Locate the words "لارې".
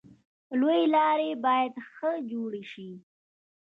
0.95-1.29